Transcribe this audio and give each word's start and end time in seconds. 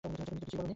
তুমি 0.05 0.15
তো 0.17 0.23
কিছুই 0.39 0.55
বলনি। 0.57 0.69